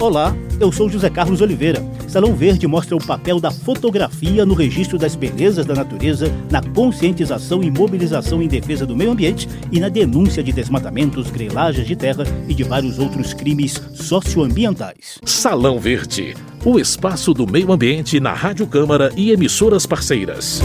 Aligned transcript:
Olá, 0.00 0.32
eu 0.60 0.70
sou 0.70 0.88
José 0.88 1.10
Carlos 1.10 1.40
Oliveira. 1.40 1.84
Salão 2.06 2.32
Verde 2.32 2.68
mostra 2.68 2.94
o 2.94 3.04
papel 3.04 3.40
da 3.40 3.50
fotografia 3.50 4.46
no 4.46 4.54
registro 4.54 4.96
das 4.96 5.16
belezas 5.16 5.66
da 5.66 5.74
natureza, 5.74 6.32
na 6.48 6.62
conscientização 6.62 7.64
e 7.64 7.70
mobilização 7.70 8.40
em 8.40 8.46
defesa 8.46 8.86
do 8.86 8.94
meio 8.94 9.10
ambiente 9.10 9.48
e 9.72 9.80
na 9.80 9.88
denúncia 9.88 10.40
de 10.40 10.52
desmatamentos, 10.52 11.32
grelagens 11.32 11.84
de 11.84 11.96
terra 11.96 12.22
e 12.46 12.54
de 12.54 12.62
vários 12.62 13.00
outros 13.00 13.34
crimes 13.34 13.82
socioambientais. 13.92 15.18
Salão 15.24 15.80
Verde, 15.80 16.36
o 16.64 16.78
espaço 16.78 17.34
do 17.34 17.44
meio 17.44 17.72
ambiente 17.72 18.20
na 18.20 18.32
Rádio 18.32 18.68
Câmara 18.68 19.12
e 19.16 19.32
emissoras 19.32 19.84
parceiras. 19.84 20.62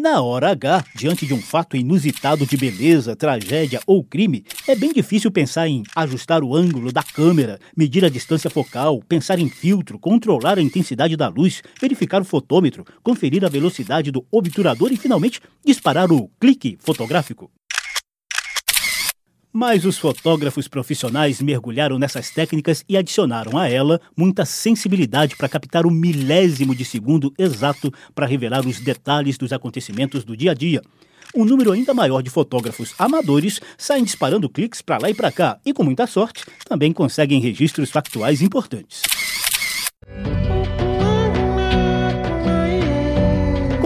Na 0.00 0.22
hora 0.22 0.52
H, 0.52 0.82
diante 0.94 1.26
de 1.26 1.34
um 1.34 1.42
fato 1.42 1.76
inusitado 1.76 2.46
de 2.46 2.56
beleza, 2.56 3.14
tragédia 3.14 3.82
ou 3.86 4.02
crime, 4.02 4.46
é 4.66 4.74
bem 4.74 4.94
difícil 4.94 5.30
pensar 5.30 5.68
em 5.68 5.82
ajustar 5.94 6.42
o 6.42 6.56
ângulo 6.56 6.90
da 6.90 7.02
câmera, 7.02 7.60
medir 7.76 8.02
a 8.02 8.08
distância 8.08 8.48
focal, 8.48 9.02
pensar 9.06 9.38
em 9.38 9.50
filtro, 9.50 9.98
controlar 9.98 10.56
a 10.56 10.62
intensidade 10.62 11.18
da 11.18 11.28
luz, 11.28 11.62
verificar 11.78 12.22
o 12.22 12.24
fotômetro, 12.24 12.82
conferir 13.02 13.44
a 13.44 13.50
velocidade 13.50 14.10
do 14.10 14.24
obturador 14.30 14.90
e 14.90 14.96
finalmente 14.96 15.38
disparar 15.62 16.10
o 16.10 16.30
clique 16.40 16.78
fotográfico. 16.80 17.50
Mas 19.52 19.84
os 19.84 19.98
fotógrafos 19.98 20.68
profissionais 20.68 21.40
mergulharam 21.42 21.98
nessas 21.98 22.30
técnicas 22.30 22.84
e 22.88 22.96
adicionaram 22.96 23.58
a 23.58 23.68
ela 23.68 24.00
muita 24.16 24.44
sensibilidade 24.44 25.34
para 25.34 25.48
captar 25.48 25.84
o 25.86 25.90
milésimo 25.90 26.72
de 26.74 26.84
segundo 26.84 27.34
exato 27.36 27.92
para 28.14 28.26
revelar 28.26 28.64
os 28.64 28.78
detalhes 28.78 29.36
dos 29.36 29.52
acontecimentos 29.52 30.22
do 30.22 30.36
dia 30.36 30.52
a 30.52 30.54
dia. 30.54 30.80
Um 31.34 31.44
número 31.44 31.72
ainda 31.72 31.92
maior 31.92 32.22
de 32.22 32.30
fotógrafos 32.30 32.94
amadores 32.96 33.60
saem 33.76 34.04
disparando 34.04 34.48
cliques 34.48 34.82
para 34.82 34.98
lá 34.98 35.10
e 35.10 35.14
para 35.14 35.32
cá 35.32 35.58
e, 35.64 35.72
com 35.72 35.82
muita 35.82 36.06
sorte, 36.06 36.44
também 36.68 36.92
conseguem 36.92 37.40
registros 37.40 37.90
factuais 37.90 38.42
importantes. 38.42 39.02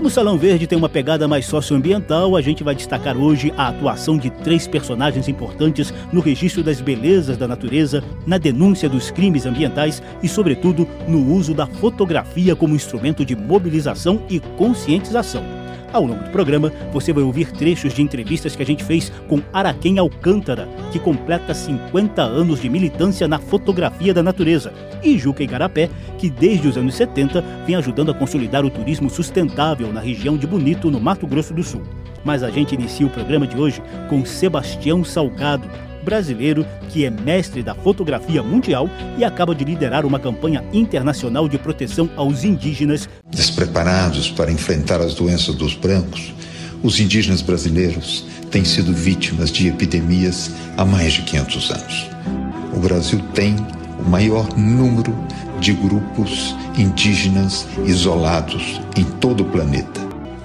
Como 0.04 0.12
o 0.12 0.14
Salão 0.14 0.36
Verde 0.36 0.66
tem 0.66 0.76
uma 0.76 0.86
pegada 0.86 1.26
mais 1.26 1.46
socioambiental, 1.46 2.36
a 2.36 2.42
gente 2.42 2.62
vai 2.62 2.74
destacar 2.74 3.16
hoje 3.16 3.54
a 3.56 3.68
atuação 3.68 4.18
de 4.18 4.28
três 4.28 4.66
personagens 4.66 5.28
importantes 5.28 5.94
no 6.12 6.20
registro 6.20 6.62
das 6.62 6.78
belezas 6.78 7.38
da 7.38 7.48
natureza, 7.48 8.04
na 8.26 8.36
denúncia 8.36 8.86
dos 8.86 9.10
crimes 9.10 9.46
ambientais 9.46 10.02
e, 10.22 10.28
sobretudo, 10.28 10.86
no 11.08 11.32
uso 11.32 11.54
da 11.54 11.66
fotografia 11.66 12.54
como 12.54 12.74
instrumento 12.74 13.24
de 13.24 13.34
mobilização 13.34 14.20
e 14.28 14.40
conscientização. 14.40 15.63
Ao 15.94 16.04
longo 16.04 16.24
do 16.24 16.30
programa, 16.30 16.72
você 16.92 17.12
vai 17.12 17.22
ouvir 17.22 17.52
trechos 17.52 17.94
de 17.94 18.02
entrevistas 18.02 18.56
que 18.56 18.62
a 18.64 18.66
gente 18.66 18.82
fez 18.82 19.12
com 19.28 19.40
Araquém 19.52 19.96
Alcântara, 19.96 20.68
que 20.90 20.98
completa 20.98 21.54
50 21.54 22.20
anos 22.20 22.60
de 22.60 22.68
militância 22.68 23.28
na 23.28 23.38
fotografia 23.38 24.12
da 24.12 24.20
natureza, 24.20 24.72
e 25.04 25.16
Juca 25.16 25.44
Igarapé, 25.44 25.88
que 26.18 26.28
desde 26.28 26.66
os 26.66 26.76
anos 26.76 26.96
70 26.96 27.40
vem 27.64 27.76
ajudando 27.76 28.10
a 28.10 28.14
consolidar 28.14 28.64
o 28.64 28.70
turismo 28.70 29.08
sustentável 29.08 29.92
na 29.92 30.00
região 30.00 30.36
de 30.36 30.48
Bonito, 30.48 30.90
no 30.90 30.98
Mato 30.98 31.28
Grosso 31.28 31.54
do 31.54 31.62
Sul. 31.62 31.82
Mas 32.24 32.42
a 32.42 32.50
gente 32.50 32.74
inicia 32.74 33.06
o 33.06 33.10
programa 33.10 33.46
de 33.46 33.56
hoje 33.56 33.80
com 34.08 34.24
Sebastião 34.24 35.04
Salgado, 35.04 35.70
brasileiro 36.04 36.66
que 36.90 37.04
é 37.04 37.10
mestre 37.10 37.62
da 37.62 37.74
fotografia 37.74 38.42
mundial 38.42 38.88
e 39.18 39.24
acaba 39.24 39.54
de 39.54 39.64
liderar 39.64 40.04
uma 40.04 40.20
campanha 40.20 40.62
internacional 40.72 41.48
de 41.48 41.58
proteção 41.58 42.08
aos 42.14 42.44
indígenas. 42.44 43.08
Despreparados 43.30 44.30
para 44.30 44.52
enfrentar 44.52 45.00
as 45.00 45.14
doenças 45.14 45.54
dos 45.54 45.74
brancos, 45.74 46.32
os 46.82 47.00
indígenas 47.00 47.40
brasileiros 47.40 48.26
têm 48.50 48.64
sido 48.64 48.92
vítimas 48.92 49.50
de 49.50 49.68
epidemias 49.68 50.50
há 50.76 50.84
mais 50.84 51.14
de 51.14 51.22
500 51.22 51.70
anos. 51.70 52.10
O 52.74 52.78
Brasil 52.78 53.20
tem 53.32 53.56
o 53.98 54.08
maior 54.08 54.46
número 54.56 55.16
de 55.60 55.72
grupos 55.72 56.54
indígenas 56.76 57.66
isolados 57.86 58.80
em 58.96 59.04
todo 59.04 59.42
o 59.42 59.46
planeta. 59.46 60.00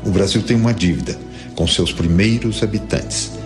O 0.05 0.11
Brasil 0.11 0.41
tem 0.41 0.55
uma 0.55 0.73
dívida 0.73 1.17
com 1.55 1.67
seus 1.67 1.91
primeiros 1.91 2.63
habitantes 2.63 3.38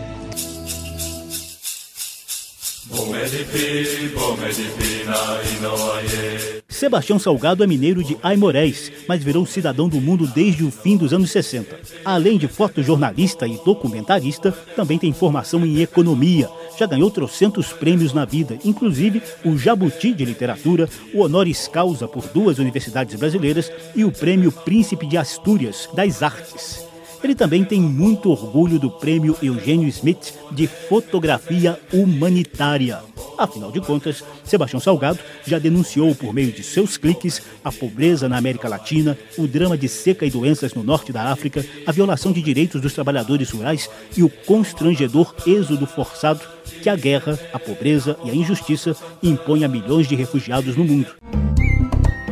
Sebastião 6.68 7.20
Salgado 7.20 7.64
é 7.64 7.68
mineiro 7.68 8.04
de 8.04 8.18
Aimorés, 8.22 8.92
mas 9.08 9.24
virou 9.24 9.46
cidadão 9.46 9.88
do 9.88 10.02
mundo 10.02 10.28
desde 10.28 10.64
o 10.64 10.72
fim 10.72 10.98
dos 10.98 11.14
anos 11.14 11.32
60. 11.32 11.80
Além 12.04 12.38
de 12.38 12.48
fotojornalista 12.48 13.48
e 13.48 13.58
documentarista, 13.64 14.52
também 14.76 14.98
tem 14.98 15.14
formação 15.14 15.66
em 15.66 15.82
economia. 15.82 16.50
Já 16.78 16.86
ganhou 16.86 17.12
trocentos 17.12 17.72
prêmios 17.72 18.14
na 18.14 18.26
vida, 18.26 18.58
inclusive 18.66 19.22
o 19.46 19.58
Jabuti 19.58 20.14
de 20.14 20.26
Literatura, 20.26 20.90
o 21.14 21.22
Honoris 21.22 21.68
Causa 21.68 22.08
por 22.08 22.28
duas 22.28 22.58
universidades 22.58 23.16
brasileiras 23.16 23.72
e 23.96 24.04
o 24.04 24.12
Prêmio 24.12 24.52
Príncipe 24.52 25.06
de 25.06 25.18
Astúrias 25.18 25.88
das 25.94 26.24
Artes. 26.24 26.83
Ele 27.24 27.34
também 27.34 27.64
tem 27.64 27.80
muito 27.80 28.30
orgulho 28.30 28.78
do 28.78 28.92
prêmio 28.92 29.38
Eugênio 29.42 29.88
Smith 29.88 30.34
de 30.52 30.68
Fotografia 30.68 31.80
Humanitária. 31.94 33.00
Afinal 33.38 33.72
de 33.72 33.80
contas, 33.80 34.22
Sebastião 34.44 34.80
Salgado 34.80 35.20
já 35.46 35.58
denunciou 35.58 36.14
por 36.14 36.34
meio 36.34 36.52
de 36.52 36.62
seus 36.62 36.98
cliques 36.98 37.42
a 37.64 37.72
pobreza 37.72 38.28
na 38.28 38.38
América 38.38 38.68
Latina, 38.68 39.18
o 39.38 39.48
drama 39.48 39.78
de 39.78 39.88
seca 39.88 40.26
e 40.26 40.30
doenças 40.30 40.74
no 40.74 40.84
norte 40.84 41.14
da 41.14 41.32
África, 41.32 41.66
a 41.88 41.92
violação 41.94 42.34
de 42.34 42.42
direitos 42.42 42.82
dos 42.82 42.94
trabalhadores 42.94 43.50
rurais 43.52 43.90
e 44.18 44.22
o 44.22 44.30
constrangedor 44.30 45.34
êxodo 45.48 45.88
forçado 45.88 46.42
que 46.82 46.90
a 46.90 46.96
guerra, 46.96 47.40
a 47.54 47.60
pobreza 47.60 48.18
e 48.26 48.32
a 48.32 48.36
injustiça 48.36 48.96
impõem 49.22 49.64
a 49.64 49.70
milhões 49.70 50.08
de 50.08 50.16
refugiados 50.16 50.76
no 50.76 50.84
mundo. 50.84 51.08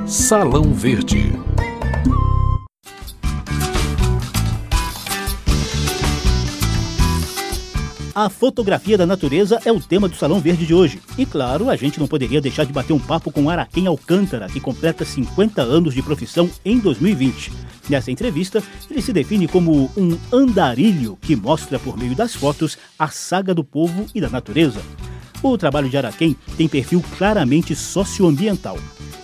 Salão 0.06 0.74
Verde 0.74 1.32
A 8.14 8.30
fotografia 8.30 8.98
da 8.98 9.06
natureza 9.06 9.62
é 9.64 9.72
o 9.72 9.80
tema 9.80 10.10
do 10.10 10.16
Salão 10.18 10.42
Verde 10.42 10.66
de 10.66 10.74
hoje. 10.74 11.02
E 11.18 11.26
claro, 11.26 11.70
a 11.70 11.78
gente 11.78 11.98
não 11.98 12.08
poderia 12.08 12.42
deixar 12.42 12.66
de 12.66 12.74
bater 12.74 12.92
um 12.92 13.00
papo 13.00 13.32
com 13.32 13.50
Araquém 13.50 13.88
Alcântara, 13.88 14.50
que 14.50 14.60
completa 14.60 15.06
50 15.06 15.62
anos 15.62 15.94
de 15.94 16.02
profissão 16.02 16.50
em 16.66 16.78
2020. 16.78 17.54
Nessa 17.90 18.12
entrevista, 18.12 18.62
ele 18.90 19.02
se 19.02 19.14
define 19.14 19.48
como 19.48 19.90
um 19.96 20.18
andarilho 20.32 21.18
que 21.22 21.38
mostra 21.38 21.80
por 21.80 21.98
meio 21.98 22.14
das 22.14 22.36
fotos 22.36 22.78
a 23.00 23.08
saga 23.08 23.54
do 23.54 23.64
povo 23.64 24.06
e 24.14 24.20
da 24.20 24.30
natureza. 24.30 24.82
O 25.44 25.58
trabalho 25.58 25.90
de 25.90 25.98
Araquém 25.98 26.36
tem 26.56 26.68
perfil 26.68 27.04
claramente 27.18 27.76
socioambiental. 27.76 28.78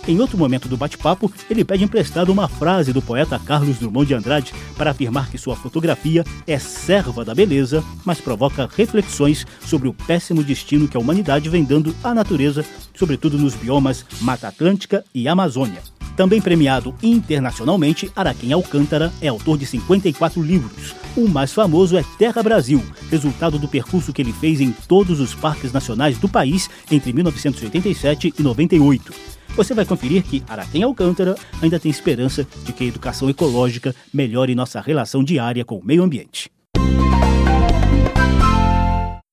Em 0.08 0.18
outro 0.20 0.38
momento 0.38 0.68
do 0.68 0.76
bate-papo, 0.76 1.30
ele 1.50 1.64
pede 1.64 1.84
emprestado 1.84 2.30
uma 2.30 2.48
frase 2.48 2.94
do 2.94 3.02
poeta 3.02 3.38
Carlos 3.38 3.76
Drummond 3.76 4.08
de 4.08 4.14
Andrade 4.14 4.54
para 4.74 4.90
afirmar 4.90 5.30
que 5.30 5.36
sua 5.36 5.54
fotografia 5.54 6.24
é 6.46 6.58
serva 6.58 7.26
da 7.26 7.34
beleza, 7.34 7.84
mas 8.06 8.18
provoca 8.18 8.68
reflexões 8.74 9.46
sobre 9.60 9.86
o 9.86 9.92
péssimo 9.92 10.42
destino 10.42 10.88
que 10.88 10.96
a 10.96 11.00
humanidade 11.00 11.50
vem 11.50 11.62
dando 11.62 11.94
à 12.02 12.14
natureza, 12.14 12.64
sobretudo 12.94 13.36
nos 13.36 13.54
biomas 13.54 14.04
Mata 14.22 14.48
Atlântica 14.48 15.04
e 15.14 15.28
Amazônia. 15.28 15.97
Também 16.18 16.40
premiado 16.40 16.92
internacionalmente, 17.00 18.10
Araquém 18.16 18.52
Alcântara 18.52 19.12
é 19.22 19.28
autor 19.28 19.56
de 19.56 19.64
54 19.64 20.42
livros. 20.42 20.92
O 21.16 21.28
mais 21.28 21.52
famoso 21.52 21.96
é 21.96 22.04
Terra 22.18 22.42
Brasil, 22.42 22.82
resultado 23.08 23.56
do 23.56 23.68
percurso 23.68 24.12
que 24.12 24.20
ele 24.20 24.32
fez 24.32 24.60
em 24.60 24.72
todos 24.72 25.20
os 25.20 25.32
parques 25.32 25.72
nacionais 25.72 26.18
do 26.18 26.28
país 26.28 26.68
entre 26.90 27.12
1987 27.12 28.34
e 28.36 28.42
98 28.42 29.38
você 29.56 29.74
vai 29.74 29.84
conferir 29.84 30.22
que 30.22 30.40
Araquém 30.46 30.84
Alcântara 30.84 31.34
ainda 31.60 31.80
tem 31.80 31.90
esperança 31.90 32.46
de 32.64 32.72
que 32.72 32.84
a 32.84 32.86
educação 32.86 33.28
ecológica 33.28 33.92
melhore 34.14 34.54
nossa 34.54 34.80
relação 34.80 35.24
diária 35.24 35.64
com 35.64 35.78
o 35.78 35.84
meio 35.84 36.04
ambiente. 36.04 36.48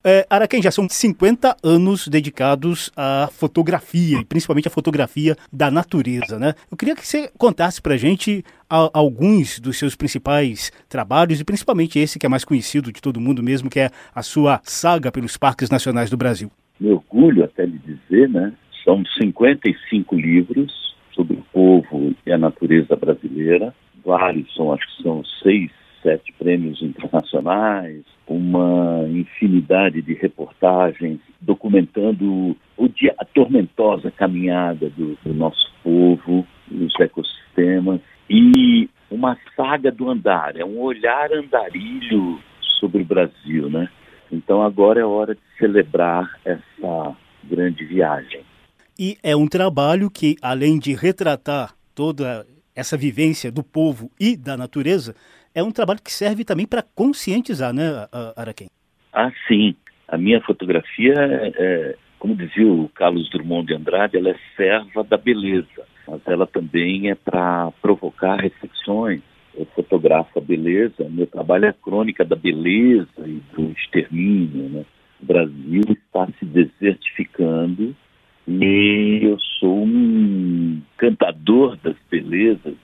É, 0.07 0.23
Araquém, 0.29 0.61
já 0.61 0.69
são 0.69 0.87
50 0.87 1.57
anos 1.63 2.07
dedicados 2.07 2.91
à 2.95 3.27
fotografia, 3.31 4.23
principalmente 4.29 4.67
à 4.67 4.71
fotografia 4.71 5.35
da 5.51 5.71
natureza, 5.71 6.37
né? 6.37 6.53
Eu 6.69 6.77
queria 6.77 6.95
que 6.95 7.07
você 7.07 7.27
contasse 7.39 7.81
pra 7.81 7.97
gente 7.97 8.45
a, 8.69 8.87
alguns 8.93 9.59
dos 9.59 9.79
seus 9.79 9.95
principais 9.95 10.71
trabalhos, 10.87 11.41
e 11.41 11.43
principalmente 11.43 11.97
esse 11.97 12.19
que 12.19 12.25
é 12.27 12.29
mais 12.29 12.45
conhecido 12.45 12.91
de 12.91 13.01
todo 13.01 13.19
mundo 13.19 13.41
mesmo, 13.41 13.67
que 13.67 13.79
é 13.79 13.89
a 14.13 14.21
sua 14.21 14.61
saga 14.63 15.11
pelos 15.11 15.37
parques 15.37 15.71
nacionais 15.71 16.07
do 16.07 16.17
Brasil. 16.17 16.51
Me 16.79 16.91
orgulho 16.91 17.43
até 17.43 17.65
lhe 17.65 17.79
dizer, 17.79 18.29
né, 18.29 18.53
são 18.83 19.03
55 19.19 20.13
livros 20.13 20.71
sobre 21.15 21.35
o 21.35 21.43
povo 21.51 22.13
e 22.23 22.31
a 22.31 22.37
natureza 22.37 22.95
brasileira. 22.95 23.73
Vários, 24.05 24.53
são, 24.53 24.71
acho 24.71 24.85
que 24.97 25.01
são 25.01 25.23
seis, 25.41 25.71
sete 26.03 26.31
prêmios 26.37 26.79
internacionais, 26.79 27.14
uma 28.27 29.05
infinidade 29.09 30.01
de 30.01 30.13
reportagens 30.13 31.19
documentando 31.39 32.55
o 32.75 32.87
dia, 32.87 33.13
a 33.19 33.25
tormentosa 33.25 34.09
caminhada 34.11 34.89
do, 34.89 35.17
do 35.23 35.33
nosso 35.33 35.71
povo, 35.83 36.45
os 36.71 36.99
ecossistemas 36.99 38.01
e 38.29 38.89
uma 39.11 39.37
saga 39.55 39.91
do 39.91 40.09
andar, 40.09 40.57
é 40.57 40.65
um 40.65 40.79
olhar 40.79 41.31
andarilho 41.31 42.39
sobre 42.79 43.03
o 43.03 43.05
Brasil, 43.05 43.69
né? 43.69 43.87
Então 44.31 44.63
agora 44.63 44.99
é 44.99 45.05
hora 45.05 45.35
de 45.35 45.41
celebrar 45.59 46.39
essa 46.43 47.15
grande 47.43 47.85
viagem. 47.85 48.41
E 48.97 49.17
é 49.21 49.35
um 49.35 49.47
trabalho 49.47 50.09
que, 50.09 50.35
além 50.41 50.79
de 50.79 50.93
retratar 50.93 51.75
toda 51.93 52.45
essa 52.75 52.97
vivência 52.97 53.51
do 53.51 53.63
povo 53.63 54.11
e 54.19 54.35
da 54.35 54.57
natureza, 54.57 55.15
é 55.55 55.63
um 55.63 55.71
trabalho 55.71 56.01
que 56.03 56.11
serve 56.11 56.43
também 56.43 56.67
para 56.67 56.83
conscientizar, 56.83 57.73
né, 57.73 58.07
Araquém? 58.35 58.67
Ah, 59.13 59.31
sim. 59.47 59.73
A 60.07 60.17
minha 60.17 60.41
fotografia, 60.41 61.13
é, 61.13 61.53
é, 61.55 61.95
como 62.19 62.35
dizia 62.35 62.67
o 62.67 62.89
Carlos 62.89 63.29
Drummond 63.29 63.67
de 63.67 63.73
Andrade, 63.73 64.17
ela 64.17 64.29
é 64.29 64.35
serva 64.57 65.03
da 65.03 65.17
beleza, 65.17 65.87
mas 66.05 66.21
ela 66.27 66.45
também 66.45 67.09
é 67.09 67.15
para 67.15 67.71
provocar 67.81 68.35
reflexões. 68.35 69.21
Eu 69.55 69.65
fotografo 69.67 70.37
a 70.37 70.41
beleza, 70.41 71.07
meu 71.09 71.25
trabalho 71.25 71.65
é 71.65 71.69
a 71.69 71.73
crônica 71.73 72.25
da 72.25 72.35
beleza 72.35 73.07
e 73.25 73.41
do 73.55 73.71
extermínio. 73.71 74.69
Né? 74.69 74.85
O 75.23 75.25
Brasil 75.25 75.83
está 75.87 76.27
se 76.37 76.45
desertificando 76.45 77.95
e 78.47 79.21
eu 79.23 79.39
sou 79.59 79.85
um 79.85 80.81
cantador 80.97 81.77
das 81.77 81.95
belezas 82.11 82.75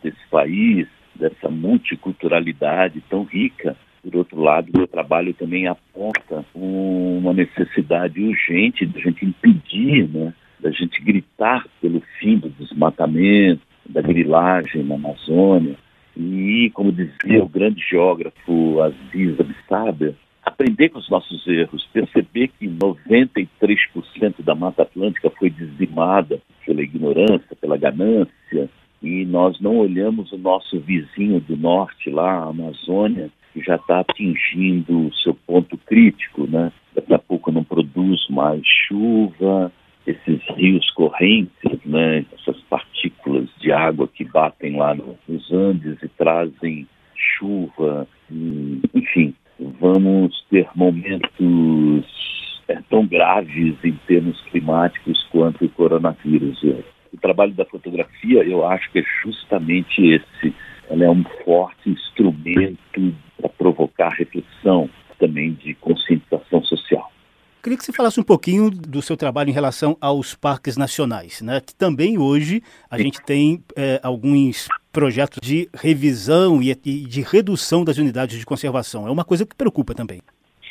multiculturalidade 2.71 3.03
tão 3.09 3.23
rica. 3.23 3.75
Por 4.03 4.15
outro 4.15 4.41
lado, 4.41 4.71
meu 4.73 4.88
trabalho 4.88 5.33
também 5.33 5.68
aponta 5.68 6.44
uma 6.56 7.33
necessidade 7.33 8.19
urgente 8.19 8.85
de 8.85 8.97
a 8.97 9.01
gente 9.01 9.25
impedir, 9.25 10.07
né, 10.09 10.33
da 10.59 10.71
gente 10.71 11.01
gritar 11.01 11.68
pelo 11.79 12.01
fim 12.19 12.38
do 12.38 12.50
desmatamento, 12.50 13.62
da 13.88 14.01
grilagem 14.01 14.83
na 14.83 14.95
Amazônia. 14.95 15.75
E, 16.18 16.71
como 16.73 16.91
dizia 16.91 17.44
o 17.44 17.47
grande 17.47 17.81
geógrafo 17.88 18.81
Aziz 18.81 19.39
Abissabia, 19.39 20.15
aprender 20.44 20.89
com 20.89 21.00
os 21.00 21.09
nossos 21.09 21.45
erros, 21.47 21.88
perceber 21.94 22.50
que 22.59 22.67
93% 22.67 23.47
da 24.44 24.56
Mata 24.56 24.81
Atlântica 24.81 25.29
foi 25.29 25.50
dizimada 25.50 26.41
pela 26.65 26.81
ignorância, 26.81 27.56
pela 27.59 27.77
ganância, 27.77 28.33
e 29.01 29.25
nós 29.25 29.59
não 29.59 29.77
olhamos 29.77 30.31
o 30.31 30.38
nosso 30.38 30.80
vizinho 30.80 31.39
do 31.39 31.57
norte 31.57 32.09
lá, 32.09 32.39
a 32.39 32.50
Amazônia, 32.50 33.31
que 33.53 33.62
já 33.62 33.75
está 33.75 34.01
atingindo 34.01 35.07
o 35.07 35.13
seu 35.15 35.33
ponto 35.33 35.77
crítico, 35.77 36.48
né? 36.48 36.71
Daqui 36.95 37.13
a 37.13 37.19
pouco 37.19 37.51
não 37.51 37.63
produz 37.63 38.27
mais 38.30 38.62
chuva, 38.88 39.71
esses 40.06 40.42
rios 40.56 40.89
correntes, 40.92 41.80
né? 41.86 42.25
Essas 42.33 42.59
partículas 42.69 43.50
de 43.59 43.71
água 43.71 44.07
que 44.07 44.24
batem 44.24 44.77
lá 44.77 44.95
nos 44.95 45.51
Andes 45.51 46.01
e 46.01 46.07
trazem 46.09 46.88
chuva, 47.15 48.07
enfim, 48.94 49.33
vamos 49.80 50.44
ter 50.50 50.68
momentos 50.75 52.06
é, 52.68 52.80
tão 52.89 53.06
graves 53.06 53.75
em 53.83 53.94
termos 54.07 54.39
climáticos 54.44 55.24
quanto 55.31 55.65
o 55.65 55.69
coronavírus. 55.69 56.63
O 57.13 57.17
trabalho 57.17 57.53
da 57.53 57.65
fotografia, 57.65 58.43
eu 58.43 58.65
acho 58.65 58.89
que 58.91 58.99
é 58.99 59.03
justamente 59.23 60.01
esse. 60.01 60.53
Ela 60.89 61.05
é 61.05 61.09
um 61.09 61.23
forte 61.45 61.89
instrumento 61.89 63.13
para 63.37 63.49
provocar 63.49 64.09
reflexão, 64.09 64.89
também 65.19 65.53
de 65.53 65.73
conscientização 65.75 66.63
social. 66.63 67.11
Queria 67.61 67.77
que 67.77 67.85
você 67.85 67.93
falasse 67.93 68.19
um 68.19 68.23
pouquinho 68.23 68.71
do 68.71 69.03
seu 69.03 69.15
trabalho 69.15 69.51
em 69.51 69.53
relação 69.53 69.95
aos 70.01 70.33
parques 70.33 70.77
nacionais, 70.77 71.43
né? 71.43 71.61
Que 71.61 71.75
também 71.75 72.17
hoje 72.17 72.63
a 72.89 72.97
gente 72.97 73.21
tem 73.21 73.63
é, 73.75 73.99
alguns 74.01 74.67
projetos 74.91 75.39
de 75.39 75.69
revisão 75.71 76.59
e 76.59 76.73
de 76.73 77.21
redução 77.21 77.85
das 77.85 77.99
unidades 77.99 78.39
de 78.39 78.45
conservação. 78.47 79.07
É 79.07 79.11
uma 79.11 79.23
coisa 79.23 79.45
que 79.45 79.55
preocupa 79.55 79.93
também. 79.93 80.21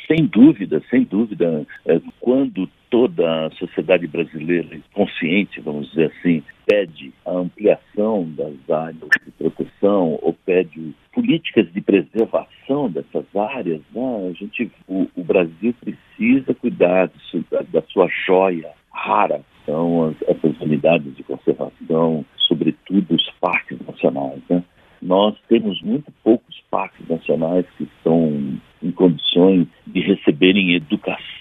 Sem 0.05 0.25
dúvida, 0.25 0.81
sem 0.89 1.05
dúvida. 1.05 1.65
É, 1.85 2.01
quando 2.19 2.69
toda 2.91 3.47
a 3.47 3.51
sociedade 3.51 4.05
brasileira 4.05 4.77
consciente, 4.93 5.61
vamos 5.61 5.89
dizer 5.89 6.11
assim, 6.11 6.43
pede 6.67 7.11
a 7.25 7.31
ampliação 7.31 8.29
das 8.35 8.53
áreas 8.69 9.09
de 9.25 9.31
proteção 9.31 10.19
ou 10.21 10.33
pede 10.45 10.93
políticas 11.13 11.71
de 11.71 11.81
preservação 11.81 12.89
dessas 12.89 13.25
áreas, 13.35 13.81
né, 13.93 14.29
a 14.29 14.33
gente, 14.33 14.69
o, 14.87 15.07
o 15.15 15.23
Brasil 15.23 15.73
precisa 15.79 16.53
cuidar 16.53 17.09
da, 17.49 17.61
da 17.61 17.81
sua 17.87 18.07
joia 18.27 18.69
rara, 18.93 19.41
são 19.65 20.09
as, 20.09 20.21
essas 20.27 20.59
unidades 20.59 21.15
de 21.15 21.23
conservação, 21.23 22.25
sobretudo 22.47 23.15
os 23.15 23.29
parques 23.39 23.79
nacionais. 23.87 24.41
Né? 24.49 24.63
Nós 25.01 25.35
temos 25.47 25.81
muito 25.81 26.11
poucos 26.23 26.61
parques 26.69 27.07
nacionais 27.07 27.65
que 27.77 27.83
estão 27.83 28.59
em 28.83 28.91
condições 28.91 29.67
de 29.87 29.99
receberem 30.01 30.75
educação, 30.75 31.40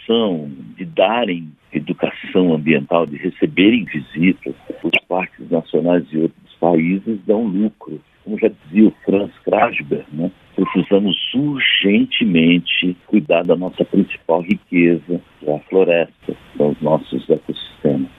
de 0.76 0.84
darem 0.84 1.50
educação 1.72 2.54
ambiental, 2.54 3.06
de 3.06 3.16
receberem 3.16 3.84
visitas. 3.84 4.54
Os 4.82 5.04
parques 5.08 5.50
nacionais 5.50 6.08
de 6.08 6.18
outros 6.18 6.54
países 6.58 7.18
dão 7.26 7.44
lucro. 7.44 8.00
Como 8.24 8.38
já 8.38 8.48
dizia 8.48 8.88
o 8.88 8.94
Franz 9.04 9.32
Krasberg, 9.44 10.04
né? 10.12 10.30
precisamos 10.54 11.16
urgentemente 11.34 12.96
cuidar 13.06 13.42
da 13.42 13.56
nossa 13.56 13.84
principal 13.84 14.42
riqueza, 14.42 15.20
que 15.38 15.48
é 15.48 15.56
a 15.56 15.60
floresta, 15.60 16.36
são 16.56 16.70
os 16.70 16.80
nossos 16.80 17.28
ecossistemas. 17.30 18.10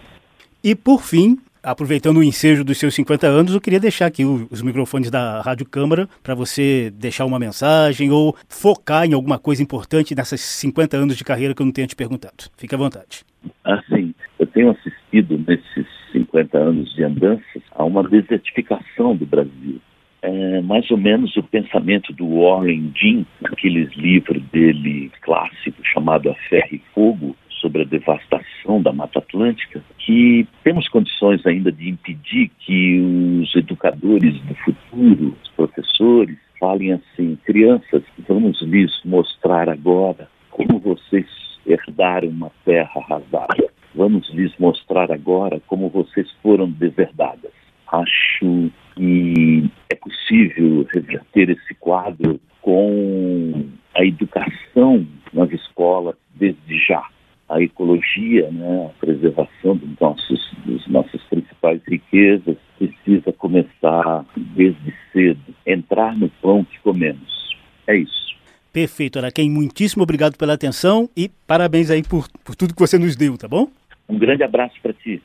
E 0.64 0.76
por 0.76 1.02
fim, 1.02 1.38
aproveitando 1.63 2.18
o 2.18 2.24
ensejo 2.24 2.63
dos 2.63 2.78
seus 2.78 2.94
50 2.96 3.28
anos, 3.28 3.54
eu 3.54 3.62
queria 3.62 3.80
deixar 3.80 4.08
aqui 4.08 4.25
os 4.25 4.62
microfones 4.62 5.12
da 5.12 5.42
Rádio 5.42 5.66
Câmara 5.66 6.08
para 6.24 6.36
você 6.36 6.92
deixar 6.96 7.25
uma 7.25 7.40
mensagem 7.40 8.12
ou 8.12 8.36
focar 8.50 9.06
em 9.06 9.13
alguma 9.13 9.38
coisa 9.38 9.62
importante 9.62 10.16
nessas 10.16 10.42
50 10.42 10.98
anos 10.98 11.18
de 11.18 11.24
carreira 11.24 11.54
que 11.54 11.62
eu 11.62 11.66
não 11.66 11.74
tenha 11.74 11.88
te 11.88 11.96
perguntado. 11.96 12.50
Fique 12.58 12.74
à 12.74 12.78
vontade. 12.78 13.24
Assim, 13.63 14.13
eu 14.40 14.48
tenho 14.48 14.72
assistido 14.72 15.44
nesses 15.48 15.88
50 16.12 16.58
anos 16.58 16.94
de 16.94 17.04
andanças 17.04 17.62
a 17.72 17.84
uma 17.84 18.04
desertificação 18.08 19.16
do 19.16 19.25
Brasil. 19.25 19.80
É 20.24 20.62
mais 20.62 20.90
ou 20.92 20.98
menos 20.98 21.36
o 21.36 21.42
pensamento 21.42 22.13
do 22.13 22.42
Warren 22.42 22.94
Dean, 22.94 23.25
aqueles 23.44 23.92
livros 23.96 24.42
dele 24.52 25.12
clássico 25.22 25.81
chamado 25.84 26.30
A 26.30 26.36
Ferro 26.48 26.69
e 26.74 26.81
Fogo, 26.94 27.36
sobre 27.62 27.84
a 27.84 27.86
devastação 27.86 28.81
da 28.81 28.92
Mata 28.92 29.19
Atlântica, 29.19 29.81
que 30.00 30.48
temos 30.63 30.90
condições 30.90 31.46
ainda 31.46 31.72
de 31.72 31.90
impedir 31.90 32.52
que 32.60 33.00
os 33.42 33.56
educadores 33.56 34.34
do 34.42 34.56
futuro, 34.56 35.38
os 35.42 35.50
professores, 35.52 36.38
falem 36.60 36.94
assim: 36.94 37.38
crianças, 37.46 38.04
vamos 38.28 38.62
lhes 38.62 38.92
mostrar 39.06 39.70
agora 39.70 40.27
como 40.50 40.80
vocês 40.80 41.27
herdaram 41.65 42.30
uma 42.30 42.51
terra 42.65 42.91
arrasada. 42.96 43.70
Vamos 43.94 44.30
lhes 44.34 44.53
mostrar 44.58 45.12
agora 45.12 45.62
como 45.68 45.89
vocês 45.89 46.30
foram 46.41 46.70
deserdadas. 46.70 47.51
Acho 47.91 48.72
que 48.96 49.70
é 49.89 49.96
possível 49.96 50.88
reverter 50.94 51.50
esse 51.50 51.74
quadro 51.75 52.39
com 52.62 53.65
a 53.94 54.06
educação 54.06 55.06
nas 55.34 55.51
escolas 55.51 56.15
desde 56.36 56.77
já 56.88 57.06
a 57.51 57.62
ecologia, 57.62 58.50
né, 58.50 58.86
a 58.86 59.00
preservação 59.00 59.75
dos 59.75 60.00
nossos, 60.00 60.51
dos 60.65 60.88
nossas 60.88 61.22
principais 61.24 61.81
riquezas, 61.88 62.55
precisa 62.77 63.34
começar 63.34 64.25
desde 64.36 64.93
cedo, 65.12 65.53
entrar 65.65 66.17
no 66.17 66.29
pão 66.41 66.63
que 66.63 66.79
comemos. 66.79 67.55
É 67.86 67.96
isso. 67.98 68.31
Perfeito, 68.72 69.20
Araquém. 69.20 69.50
Muitíssimo 69.50 70.03
obrigado 70.03 70.38
pela 70.38 70.53
atenção 70.53 71.10
e 71.15 71.29
parabéns 71.46 71.89
aí 71.89 72.01
por, 72.01 72.27
por 72.43 72.55
tudo 72.55 72.74
que 72.74 72.79
você 72.79 72.98
nos 72.98 73.15
deu, 73.15 73.38
tá 73.38 73.48
bom? 73.48 73.67
Um 74.08 74.17
grande 74.17 74.43
abraço 74.43 74.75
para 74.81 74.93
ti. 74.93 75.22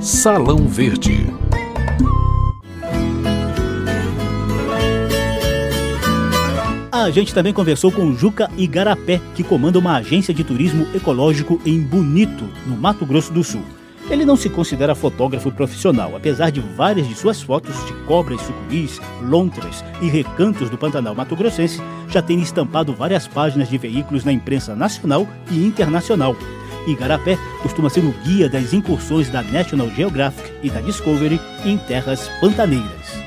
Salão 0.00 0.68
Verde. 0.68 1.26
A 7.02 7.10
gente 7.10 7.34
também 7.34 7.52
conversou 7.52 7.90
com 7.90 8.14
Juca 8.14 8.48
Igarapé, 8.56 9.20
que 9.34 9.42
comanda 9.42 9.76
uma 9.76 9.96
agência 9.96 10.32
de 10.32 10.44
turismo 10.44 10.86
ecológico 10.94 11.60
em 11.66 11.80
Bonito, 11.80 12.48
no 12.64 12.76
Mato 12.76 13.04
Grosso 13.04 13.32
do 13.32 13.42
Sul. 13.42 13.64
Ele 14.08 14.24
não 14.24 14.36
se 14.36 14.48
considera 14.48 14.94
fotógrafo 14.94 15.50
profissional, 15.50 16.14
apesar 16.14 16.50
de 16.50 16.60
várias 16.60 17.08
de 17.08 17.16
suas 17.16 17.42
fotos 17.42 17.74
de 17.86 17.92
cobras, 18.06 18.40
sucuris, 18.42 19.00
lontras 19.20 19.84
e 20.00 20.08
recantos 20.08 20.70
do 20.70 20.78
Pantanal 20.78 21.12
Mato 21.12 21.34
Grossense 21.34 21.82
já 22.08 22.22
terem 22.22 22.44
estampado 22.44 22.94
várias 22.94 23.26
páginas 23.26 23.68
de 23.68 23.78
veículos 23.78 24.24
na 24.24 24.30
imprensa 24.30 24.76
nacional 24.76 25.26
e 25.50 25.66
internacional. 25.66 26.36
Igarapé 26.86 27.36
costuma 27.62 27.90
ser 27.90 28.04
o 28.04 28.14
guia 28.24 28.48
das 28.48 28.72
incursões 28.72 29.28
da 29.28 29.42
National 29.42 29.90
Geographic 29.90 30.52
e 30.62 30.70
da 30.70 30.80
Discovery 30.80 31.40
em 31.64 31.76
terras 31.78 32.30
pantaneiras. 32.40 33.21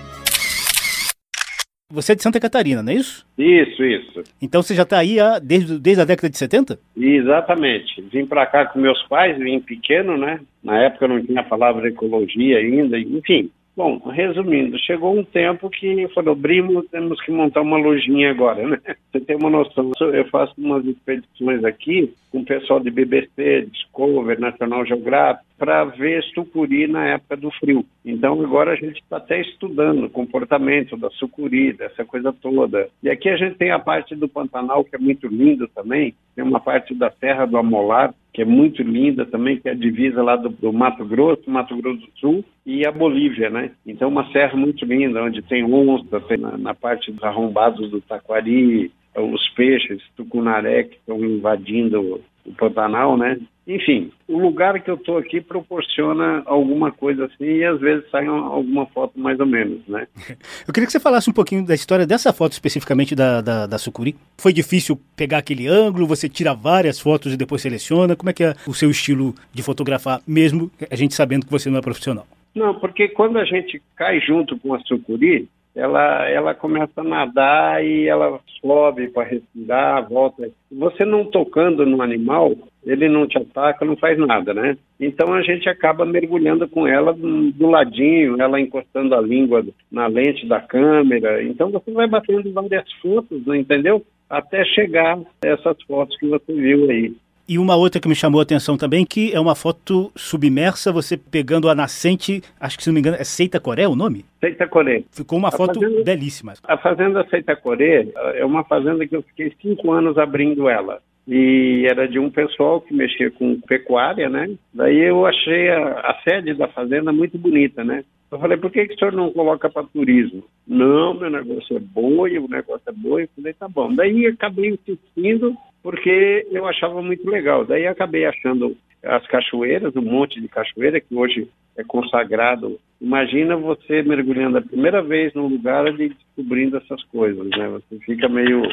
Você 1.96 2.12
é 2.12 2.16
de 2.16 2.22
Santa 2.22 2.42
Catarina, 2.42 2.84
não 2.84 2.92
é 2.92 2.96
isso? 2.96 3.25
Isso, 3.38 3.84
isso. 3.84 4.24
Então 4.42 4.62
você 4.62 4.75
já 4.75 4.84
está 4.84 5.00
aí 5.00 5.18
há, 5.18 5.40
desde, 5.40 5.80
desde 5.80 6.02
a 6.02 6.06
década 6.06 6.30
de 6.30 6.38
70? 6.38 6.78
Exatamente. 6.98 8.02
Vim 8.12 8.25
para 8.25 8.46
cá 8.46 8.66
com 8.66 8.80
meus 8.80 9.02
pais, 9.04 9.38
vim 9.38 9.62
pequeno, 9.62 10.18
né? 10.18 10.42
Na 10.62 10.78
época 10.84 11.08
não 11.08 11.24
tinha 11.25 11.40
a 11.40 11.44
palavra 11.44 11.88
ecologia 11.88 12.58
ainda, 12.58 13.00
enfim. 13.00 13.50
Bom, 13.75 13.98
resumindo, 13.98 14.79
chegou 14.79 15.20
um 15.20 15.24
tempo 15.24 15.70
que 15.70 16.08
falou, 16.13 16.34
Brimo, 16.34 16.84
temos 16.84 17.20
que 17.22 17.29
montar 17.29 17.62
uma 17.62 17.77
lojinha 17.77 18.32
agora, 18.32 18.65
né? 18.65 18.79
Você 19.12 19.20
tem 19.20 19.36
uma 19.36 19.50
noção, 19.50 19.91
eu 20.00 20.25
faço 20.29 20.53
umas 20.58 20.86
expedições 20.86 21.62
aqui 21.65 22.13
com 22.32 22.39
o 22.39 22.46
pessoal 22.46 22.79
de 22.79 22.89
BBC, 22.89 23.67
Discover, 23.70 24.39
National 24.39 24.86
Geographic, 24.86 25.46
para 25.58 25.84
ver 25.86 26.24
sucuri 26.34 26.88
na 26.88 27.05
época 27.08 27.36
do 27.36 27.51
frio. 27.51 27.86
Então 28.05 28.41
agora 28.41 28.72
a 28.72 28.75
gente 28.75 29.01
está 29.01 29.17
até 29.17 29.41
estudando 29.41 30.05
o 30.05 30.10
comportamento 30.10 30.96
da 30.96 31.10
sucuri, 31.12 31.74
dessa 31.74 32.05
coisa 32.05 32.32
toda. 32.32 32.88
E 33.03 33.10
aqui 33.10 33.29
a 33.29 33.38
gente 33.38 33.55
tem 33.58 33.72
a 33.72 33.79
parte 33.79 34.15
do 34.15 34.27
Pantanal, 34.27 34.86
que 34.86 34.96
é 34.96 35.00
muito 35.00 35.27
lindo 35.27 35.67
também, 35.70 36.13
tem 36.34 36.44
uma 36.44 36.60
parte 36.60 36.94
da 36.94 37.12
Serra 37.12 37.46
do 37.46 37.58
Amolar, 37.58 38.13
que 38.36 38.42
é 38.42 38.46
muito 38.46 38.84
linda 38.84 39.25
também, 39.25 39.58
que 39.58 39.70
é 39.70 39.72
a 39.72 39.75
divisa 39.75 40.22
lá 40.22 40.36
do, 40.36 40.50
do, 40.50 40.74
Mato 40.74 41.06
Grosso, 41.06 41.50
Mato 41.50 41.74
Grosso 41.77 42.01
do 42.01 42.20
Sul 42.20 42.46
e 42.65 42.86
a 42.86 42.92
Bolívia, 42.92 43.50
né? 43.50 43.72
Então 43.88 44.10
uma 44.10 44.30
serra 44.34 44.58
muito 44.58 44.84
linda, 44.84 45.24
onde 45.24 45.42
tem 45.42 45.63
onça, 45.63 46.20
tem 46.20 46.38
na, 46.38 46.58
na 46.58 46.74
parte 46.74 47.13
dos 47.13 47.24
arrombados 47.24 47.89
do 47.89 48.01
Taquari, 48.01 48.92
os 49.15 49.50
peixes, 49.56 50.04
tucunaré, 50.18 50.84
que 50.84 50.98
estão 50.98 51.24
invadindo 51.24 52.20
o 52.46 52.54
Pantanal, 52.58 53.15
né? 53.15 53.39
Enfim, 53.67 54.12
o 54.27 54.38
lugar 54.38 54.79
que 54.79 54.91
eu 54.91 54.95
estou 54.95 55.17
aqui 55.17 55.41
proporciona 55.41 56.43
alguma 56.45 56.91
coisa 56.91 57.25
assim 57.25 57.45
e 57.45 57.65
às 57.65 57.79
vezes 57.79 58.07
sai 58.12 58.27
alguma 58.27 58.86
foto 58.86 59.19
mais 59.19 59.39
ou 59.39 59.45
menos, 59.45 59.81
né? 59.88 60.07
Eu 60.67 60.74
queria 60.74 60.86
que 60.86 60.91
você 60.91 61.00
falasse 61.00 61.29
um 61.29 61.34
pouquinho 61.34 61.65
da 61.65 61.74
história 61.74 62.05
dessa 62.05 62.31
foto 62.31 62.51
especificamente 62.51 63.15
da, 63.15 63.41
da, 63.41 63.65
da 63.65 63.77
sucuri. 63.79 64.15
Foi 64.38 64.53
difícil 64.53 65.00
pegar 65.15 65.39
aquele 65.39 65.67
ângulo? 65.67 66.05
Você 66.07 66.29
tira 66.29 66.53
várias 66.53 67.00
fotos 67.00 67.34
e 67.34 67.38
depois 67.38 67.62
seleciona? 67.62 68.15
Como 68.15 68.29
é 68.29 68.34
que 68.34 68.43
é 68.43 68.53
o 68.67 68.74
seu 68.74 68.91
estilo 68.91 69.34
de 69.51 69.63
fotografar, 69.63 70.22
mesmo 70.27 70.72
a 70.89 70.95
gente 70.95 71.15
sabendo 71.15 71.45
que 71.45 71.51
você 71.51 71.69
não 71.69 71.79
é 71.79 71.81
profissional? 71.81 72.27
Não, 72.53 72.75
porque 72.75 73.10
quando 73.10 73.38
a 73.38 73.45
gente 73.45 73.81
cai 73.95 74.19
junto 74.22 74.57
com 74.60 74.74
a 74.74 74.79
sucuri, 74.81 75.50
ela, 75.75 76.29
ela 76.29 76.53
começa 76.53 77.01
a 77.01 77.03
nadar 77.03 77.84
e 77.84 78.08
ela 78.08 78.39
sobe 78.62 79.10
para 79.10 79.27
respirar, 79.27 80.08
volta. 80.08 80.50
Você 80.72 81.03
não 81.03 81.25
tocando 81.25 81.86
no 81.86 82.01
animal, 82.01 82.55
ele 82.86 83.10
não 83.10 83.27
te 83.27 83.38
ataca, 83.38 83.84
não 83.84 83.98
faz 83.98 84.17
nada, 84.17 84.53
né? 84.53 84.77
Então 85.00 85.34
a 85.34 85.41
gente 85.41 85.67
acaba 85.67 86.05
mergulhando 86.05 86.67
com 86.67 86.88
ela 86.88 87.13
do 87.13 87.67
ladinho, 87.67 88.41
ela 88.41 88.60
encostando 88.60 89.13
a 89.13 89.22
língua 89.22 89.65
na 89.91 90.08
lente 90.08 90.48
da 90.48 90.62
câmera. 90.62 91.44
Então 91.44 91.70
você 91.70 91.91
vai 91.91 92.08
batendo 92.08 92.51
várias 92.53 92.89
fotos, 93.01 93.46
entendeu? 93.48 94.01
Até 94.29 94.63
chegar 94.63 95.20
essas 95.44 95.82
fotos 95.84 96.17
que 96.17 96.27
você 96.27 96.53
viu 96.53 96.89
aí. 96.89 97.13
E 97.48 97.60
uma 97.60 97.75
outra 97.75 98.02
que 98.02 98.08
me 98.08 98.16
chamou 98.16 98.40
a 98.40 98.44
atenção 98.44 98.75
também, 98.75 99.06
que 99.06 99.32
é 99.32 99.40
uma 99.40 99.54
foto 99.54 100.12
submersa, 100.16 100.92
você 100.92 101.16
pegando 101.16 101.70
a 101.70 101.75
nascente, 101.75 102.42
acho 102.60 102.75
que 102.75 102.84
se 102.84 102.90
não 102.90 102.96
me 102.96 103.00
engano, 103.00 103.18
é 103.20 103.24
Seita 103.24 103.60
Coré 103.60 103.88
o 103.88 103.96
nome? 103.96 104.25
Seita 104.40 104.68
Coré. 104.68 105.04
Ficou 105.12 105.38
uma 105.38 105.50
a 105.50 105.52
foto 105.52 105.80
fazenda, 105.80 106.04
belíssima. 106.04 106.54
A 106.64 106.78
fazenda 106.78 107.24
Seita 107.30 107.56
Coré 107.56 108.08
é 108.34 108.44
uma 108.44 108.64
fazenda 108.64 109.06
que 109.06 109.16
eu 109.16 109.22
fiquei 109.22 109.54
cinco 109.62 109.92
anos 109.92 110.18
abrindo 110.18 110.68
ela. 110.68 111.00
E 111.28 111.86
era 111.88 112.08
de 112.08 112.18
um 112.20 112.30
pessoal 112.30 112.82
que 112.82 112.94
mexia 112.94 113.30
com 113.32 113.60
pecuária, 113.62 114.30
né? 114.30 114.50
Daí 114.74 115.00
eu 115.00 115.25
achei 115.25 115.70
a, 115.70 116.00
a 116.00 116.20
sede 116.24 116.54
da 116.54 116.68
fazenda 116.68 117.12
muito 117.12 117.38
bonita, 117.38 117.84
né? 117.84 118.04
Eu 118.32 118.40
falei, 118.40 118.58
por 118.58 118.72
que, 118.72 118.88
que 118.88 118.96
o 118.96 118.98
senhor 119.00 119.14
não 119.14 119.32
coloca 119.32 119.70
para 119.70 119.86
turismo? 119.86 120.44
Não, 120.68 121.14
meu 121.14 121.30
negócio 121.30 121.78
é 121.78 121.80
boi, 121.80 122.38
o 122.38 122.48
negócio 122.48 122.84
é 122.88 122.92
boi. 122.92 123.24
Eu 123.24 123.30
falei, 123.36 123.54
tá 123.54 123.68
bom. 123.68 123.94
Daí 123.94 124.25
acabei 124.28 124.72
insistindo 124.72 125.56
porque 125.86 126.48
eu 126.50 126.65
achava 126.65 127.00
muito 127.00 127.30
legal. 127.30 127.63
Daí 127.63 127.86
acabei 127.86 128.25
achando 128.25 128.75
as 129.04 129.24
cachoeiras, 129.27 129.96
um 129.96 130.01
monte 130.01 130.42
de 130.42 130.48
cachoeira 130.48 131.00
que 131.00 131.13
hoje 131.13 131.48
é 131.77 131.84
consagrado. 131.84 132.80
Imagina 133.00 133.56
você 133.56 134.01
mergulhando 134.01 134.58
a 134.58 134.63
primeira 134.63 135.04
vez 135.04 135.32
num 135.36 135.46
lugar 135.46 135.86
e 136.00 136.10
descobrindo 136.10 136.77
essas 136.77 137.04
coisas, 137.04 137.48
né? 137.51 137.68
Você 137.70 138.00
fica 138.00 138.27
meio 138.27 138.63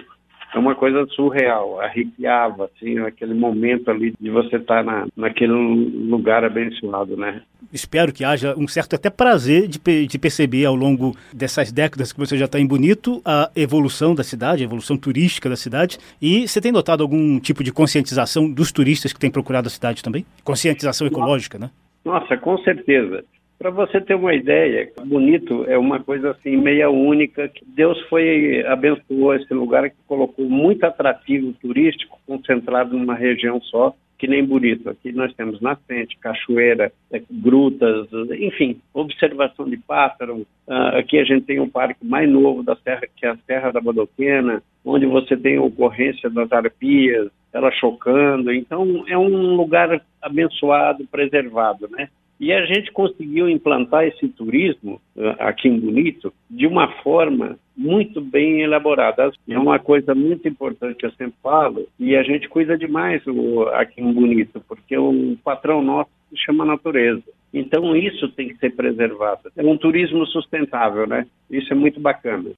é 0.54 0.58
uma 0.58 0.74
coisa 0.74 1.06
surreal, 1.08 1.80
arrepiava, 1.80 2.64
assim, 2.64 2.98
aquele 2.98 3.34
momento 3.34 3.90
ali 3.90 4.12
de 4.20 4.30
você 4.30 4.56
estar 4.56 4.76
tá 4.76 4.82
na, 4.82 5.06
naquele 5.16 5.52
lugar 5.52 6.44
abençoado, 6.44 7.16
né? 7.16 7.42
Espero 7.72 8.12
que 8.12 8.24
haja 8.24 8.54
um 8.58 8.68
certo 8.68 8.94
até 8.94 9.08
prazer 9.08 9.66
de, 9.66 10.06
de 10.06 10.18
perceber 10.18 10.66
ao 10.66 10.74
longo 10.74 11.16
dessas 11.32 11.72
décadas 11.72 12.12
que 12.12 12.18
você 12.18 12.36
já 12.36 12.44
está 12.44 12.60
em 12.60 12.66
Bonito 12.66 13.22
a 13.24 13.50
evolução 13.56 14.14
da 14.14 14.22
cidade, 14.22 14.62
a 14.62 14.66
evolução 14.66 14.96
turística 14.96 15.48
da 15.48 15.56
cidade. 15.56 15.98
E 16.20 16.46
você 16.46 16.60
tem 16.60 16.72
notado 16.72 17.02
algum 17.02 17.40
tipo 17.40 17.64
de 17.64 17.72
conscientização 17.72 18.50
dos 18.50 18.70
turistas 18.72 19.12
que 19.12 19.20
têm 19.20 19.30
procurado 19.30 19.68
a 19.68 19.70
cidade 19.70 20.02
também? 20.02 20.26
Conscientização 20.44 21.06
ecológica, 21.06 21.58
né? 21.58 21.70
Nossa, 22.04 22.36
com 22.36 22.58
certeza. 22.58 23.24
Para 23.62 23.70
você 23.70 24.00
ter 24.00 24.16
uma 24.16 24.34
ideia, 24.34 24.90
bonito 25.04 25.64
é 25.68 25.78
uma 25.78 26.00
coisa 26.00 26.32
assim 26.32 26.56
meia 26.56 26.90
única 26.90 27.46
que 27.46 27.64
Deus 27.64 27.96
foi 28.08 28.66
abençoou 28.66 29.36
esse 29.36 29.54
lugar 29.54 29.88
que 29.88 29.96
colocou 30.08 30.50
muito 30.50 30.82
atrativo 30.82 31.52
turístico 31.60 32.18
concentrado 32.26 32.98
numa 32.98 33.14
região 33.14 33.60
só 33.60 33.94
que 34.18 34.26
nem 34.26 34.44
bonito. 34.44 34.90
Aqui 34.90 35.12
nós 35.12 35.32
temos 35.34 35.60
nascente, 35.60 36.18
cachoeira, 36.18 36.90
é, 37.12 37.22
grutas, 37.30 38.08
enfim, 38.32 38.80
observação 38.92 39.68
de 39.68 39.76
pássaro. 39.76 40.38
Uh, 40.66 40.98
aqui 40.98 41.18
a 41.20 41.24
gente 41.24 41.44
tem 41.44 41.60
um 41.60 41.68
parque 41.68 42.04
mais 42.04 42.28
novo 42.28 42.64
da 42.64 42.74
serra, 42.74 43.02
que 43.16 43.24
é 43.24 43.30
a 43.30 43.36
Serra 43.46 43.70
da 43.70 43.80
Badoquena, 43.80 44.60
onde 44.84 45.06
você 45.06 45.36
tem 45.36 45.56
a 45.56 45.62
ocorrência 45.62 46.28
das 46.28 46.50
arpias, 46.50 47.30
ela 47.52 47.70
chocando. 47.70 48.52
Então 48.52 49.04
é 49.06 49.16
um 49.16 49.54
lugar 49.54 50.00
abençoado, 50.20 51.06
preservado, 51.06 51.88
né? 51.88 52.08
E 52.42 52.52
a 52.52 52.66
gente 52.66 52.90
conseguiu 52.90 53.48
implantar 53.48 54.02
esse 54.04 54.26
turismo 54.26 55.00
uh, 55.14 55.28
aqui 55.38 55.68
em 55.68 55.78
Bonito 55.78 56.34
de 56.50 56.66
uma 56.66 56.88
forma 57.00 57.56
muito 57.76 58.20
bem 58.20 58.62
elaborada. 58.62 59.30
É 59.48 59.56
uma 59.56 59.78
coisa 59.78 60.12
muito 60.12 60.48
importante 60.48 60.96
que 60.96 61.06
eu 61.06 61.12
sempre 61.12 61.36
falo, 61.40 61.86
e 62.00 62.16
a 62.16 62.22
gente 62.24 62.48
cuida 62.48 62.76
demais 62.76 63.24
o, 63.28 63.62
aqui 63.68 64.00
em 64.00 64.12
Bonito, 64.12 64.60
porque 64.66 64.98
o 64.98 65.36
patrão 65.44 65.80
nosso 65.80 66.10
se 66.30 66.36
chama 66.44 66.64
natureza. 66.64 67.22
Então 67.54 67.94
isso 67.96 68.28
tem 68.30 68.48
que 68.48 68.56
ser 68.56 68.70
preservado. 68.70 69.52
É 69.56 69.64
um 69.64 69.76
turismo 69.76 70.26
sustentável, 70.26 71.06
né? 71.06 71.24
Isso 71.48 71.72
é 71.72 71.76
muito 71.76 72.00
bacana. 72.00 72.50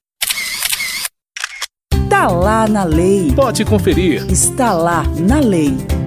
Está 1.92 2.28
lá 2.28 2.66
na 2.66 2.84
lei. 2.84 3.28
Pode 3.36 3.66
conferir. 3.66 4.22
Está 4.30 4.72
lá 4.72 5.02
na 5.20 5.40
lei. 5.40 6.03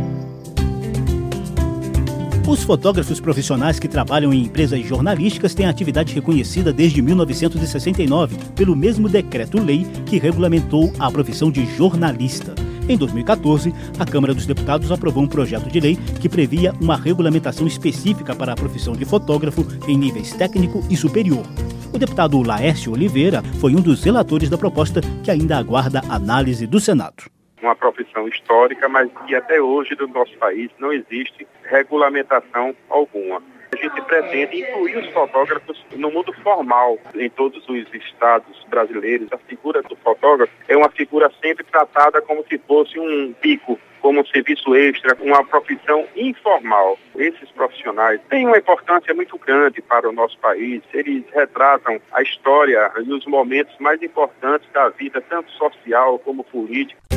Os 2.48 2.64
fotógrafos 2.64 3.20
profissionais 3.20 3.78
que 3.78 3.90
trabalham 3.90 4.34
em 4.34 4.44
empresas 4.44 4.82
jornalísticas 4.86 5.54
têm 5.54 5.66
atividade 5.66 6.14
reconhecida 6.14 6.72
desde 6.72 7.02
1969 7.02 8.38
pelo 8.56 8.74
mesmo 8.74 9.10
decreto-lei 9.10 9.86
que 10.06 10.18
regulamentou 10.18 10.94
a 10.98 11.12
profissão 11.12 11.52
de 11.52 11.66
jornalista. 11.76 12.56
Em 12.88 12.96
2014, 12.96 13.74
a 14.00 14.06
Câmara 14.06 14.34
dos 14.34 14.46
Deputados 14.46 14.94
aprovou 14.94 15.24
um 15.24 15.28
projeto 15.28 15.70
de 15.70 15.78
lei 15.82 15.98
que 16.22 16.30
previa 16.30 16.74
uma 16.80 16.96
regulamentação 16.96 17.68
específica 17.68 18.34
para 18.34 18.54
a 18.54 18.56
profissão 18.56 18.94
de 18.94 19.04
fotógrafo 19.04 19.68
em 19.86 19.98
níveis 19.98 20.32
técnico 20.32 20.82
e 20.90 20.96
superior. 20.96 21.44
O 21.92 21.98
deputado 21.98 22.42
Laércio 22.42 22.94
Oliveira 22.94 23.44
foi 23.60 23.76
um 23.76 23.82
dos 23.82 24.02
relatores 24.02 24.50
da 24.50 24.58
proposta 24.58 25.02
que 25.22 25.30
ainda 25.30 25.58
aguarda 25.58 26.02
análise 26.08 26.66
do 26.66 26.80
Senado 26.80 27.37
uma 27.62 27.76
profissão 27.76 28.28
histórica, 28.28 28.88
mas 28.88 29.10
que 29.26 29.36
até 29.36 29.60
hoje 29.60 29.96
no 30.00 30.08
nosso 30.08 30.38
país 30.38 30.70
não 30.80 30.92
existe 30.92 31.48
regulamentação 31.64 32.76
alguma. 32.90 33.42
A 33.74 33.76
gente 33.76 34.02
pretende 34.04 34.62
incluir 34.62 34.98
os 34.98 35.10
fotógrafos 35.10 35.86
no 35.96 36.10
mundo 36.10 36.34
formal 36.42 36.98
em 37.14 37.30
todos 37.30 37.68
os 37.68 37.94
estados 37.94 38.64
brasileiros. 38.70 39.28
A 39.32 39.38
figura 39.38 39.82
do 39.84 39.96
fotógrafo 39.98 40.54
é 40.68 40.78
uma 40.78 40.90
figura 40.90 41.30
sempre 41.42 41.66
tratada 41.66 42.22
como 42.22 42.46
se 42.48 42.58
fosse 42.60 42.98
um 42.98 43.34
pico, 43.34 43.78
como 44.00 44.22
um 44.22 44.26
serviço 44.26 44.74
extra, 44.74 45.18
uma 45.22 45.44
profissão 45.44 46.06
informal. 46.16 46.98
Esses 47.18 47.52
profissionais 47.52 48.22
têm 48.30 48.48
uma 48.48 48.58
importância 48.58 49.14
muito 49.14 49.38
grande 49.38 49.82
para 49.82 50.08
o 50.08 50.14
nosso 50.14 50.38
país. 50.40 50.82
Eles 50.94 51.26
retratam 51.34 52.00
a 52.14 52.22
história 52.22 52.90
e 53.06 53.12
os 53.12 53.26
momentos 53.26 53.76
mais 53.80 54.02
importantes 54.02 54.68
da 54.72 54.88
vida, 54.90 55.22
tanto 55.22 55.52
social 55.52 56.18
como 56.20 56.44
política. 56.46 57.17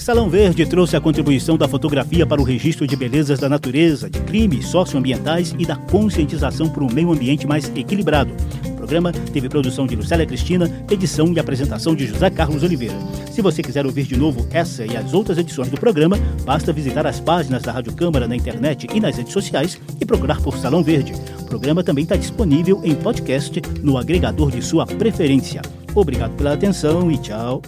Salão 0.00 0.30
Verde 0.30 0.64
trouxe 0.64 0.96
a 0.96 1.00
contribuição 1.00 1.58
da 1.58 1.68
fotografia 1.68 2.26
para 2.26 2.40
o 2.40 2.44
registro 2.44 2.86
de 2.86 2.96
belezas 2.96 3.38
da 3.38 3.50
natureza, 3.50 4.08
de 4.08 4.18
crimes 4.20 4.66
socioambientais 4.66 5.54
e 5.58 5.66
da 5.66 5.76
conscientização 5.76 6.70
por 6.70 6.82
um 6.82 6.90
meio 6.90 7.12
ambiente 7.12 7.46
mais 7.46 7.70
equilibrado. 7.76 8.32
O 8.66 8.76
programa 8.76 9.12
teve 9.12 9.46
produção 9.46 9.86
de 9.86 9.94
Lucélia 9.94 10.24
Cristina, 10.24 10.70
edição 10.90 11.30
e 11.34 11.38
apresentação 11.38 11.94
de 11.94 12.06
José 12.06 12.30
Carlos 12.30 12.62
Oliveira. 12.62 12.94
Se 13.30 13.42
você 13.42 13.62
quiser 13.62 13.84
ouvir 13.84 14.04
de 14.04 14.16
novo 14.16 14.48
essa 14.50 14.86
e 14.86 14.96
as 14.96 15.12
outras 15.12 15.36
edições 15.36 15.68
do 15.68 15.78
programa, 15.78 16.18
basta 16.46 16.72
visitar 16.72 17.06
as 17.06 17.20
páginas 17.20 17.62
da 17.62 17.70
Rádio 17.70 17.92
Câmara 17.92 18.26
na 18.26 18.34
internet 18.34 18.86
e 18.94 19.00
nas 19.00 19.18
redes 19.18 19.34
sociais 19.34 19.78
e 20.00 20.06
procurar 20.06 20.40
por 20.40 20.56
Salão 20.56 20.82
Verde. 20.82 21.12
O 21.40 21.44
programa 21.44 21.84
também 21.84 22.04
está 22.04 22.16
disponível 22.16 22.80
em 22.82 22.94
podcast 22.94 23.60
no 23.82 23.98
agregador 23.98 24.50
de 24.50 24.62
sua 24.62 24.86
preferência. 24.86 25.60
Obrigado 25.94 26.34
pela 26.36 26.54
atenção 26.54 27.10
e 27.10 27.18
tchau. 27.18 27.60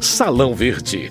Salão 0.00 0.54
Verde 0.54 1.10